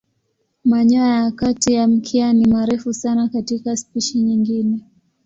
[0.65, 4.83] Manyoya ya kati ya mkia ni marefu sana katika spishi nyingine.